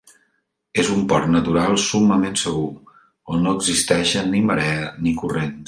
[0.83, 2.71] És un port natural summament segur,
[3.35, 5.57] on no existeixen ni marea ni corrents.